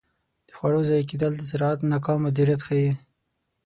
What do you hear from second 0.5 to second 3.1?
خوړو ضایع کیدل د زراعت ناکام مدیریت ښيي.